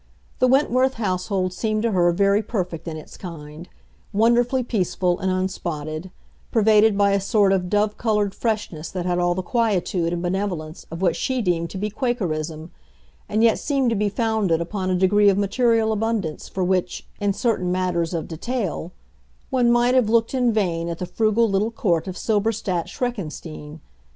The 0.39 0.47
Wentworth 0.47 0.95
household 0.95 1.53
seemed 1.53 1.83
to 1.83 1.91
her 1.91 2.11
very 2.11 2.41
perfect 2.41 2.87
in 2.87 2.97
its 2.97 3.17
kind—wonderfully 3.17 4.63
peaceful 4.63 5.19
and 5.19 5.31
unspotted; 5.31 6.09
pervaded 6.51 6.97
by 6.97 7.11
a 7.11 7.21
sort 7.21 7.53
of 7.53 7.69
dove 7.69 7.99
colored 7.99 8.33
freshness 8.33 8.89
that 8.89 9.05
had 9.05 9.19
all 9.19 9.35
the 9.35 9.43
quietude 9.43 10.11
and 10.11 10.23
benevolence 10.23 10.87
of 10.89 11.03
what 11.03 11.15
she 11.15 11.39
deemed 11.39 11.69
to 11.69 11.77
be 11.77 11.91
Quakerism, 11.91 12.71
and 13.29 13.43
yet 13.43 13.59
seemed 13.59 13.91
to 13.91 13.95
be 13.95 14.09
founded 14.09 14.59
upon 14.59 14.89
a 14.89 14.95
degree 14.95 15.29
of 15.29 15.37
material 15.37 15.91
abundance 15.91 16.49
for 16.49 16.63
which, 16.63 17.05
in 17.19 17.31
certain 17.31 17.71
matters 17.71 18.11
of 18.15 18.27
detail, 18.27 18.91
one 19.51 19.71
might 19.71 19.93
have 19.93 20.09
looked 20.09 20.33
in 20.33 20.51
vain 20.51 20.89
at 20.89 20.97
the 20.97 21.05
frugal 21.05 21.47
little 21.47 21.69
court 21.69 22.07
of 22.07 22.17
Silberstadt 22.17 22.87
Schreckenstein. 22.89 23.81